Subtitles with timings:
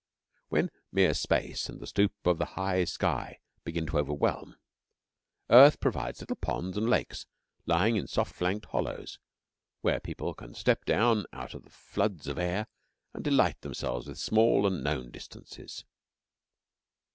[0.49, 4.57] When mere space and the stoop of the high sky begin to overwhelm,
[5.51, 7.27] earth provides little ponds and lakes,
[7.67, 9.19] lying in soft flanked hollows,
[9.81, 12.65] where people can step down out of the floods of air,
[13.13, 15.85] and delight themselves with small and known distances.